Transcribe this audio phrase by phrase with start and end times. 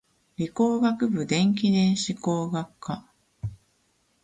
[0.35, 3.05] 理工学部電気電子工学科